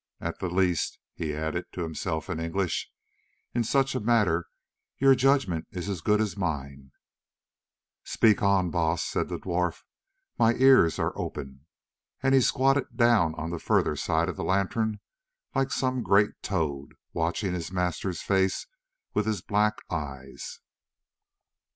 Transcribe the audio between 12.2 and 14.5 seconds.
and he squatted down on the further side of the